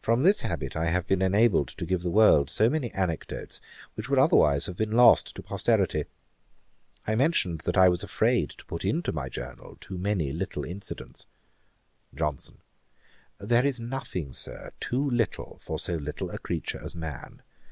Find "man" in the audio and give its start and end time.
16.96-17.40